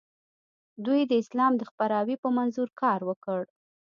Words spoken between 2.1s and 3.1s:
په منظور کار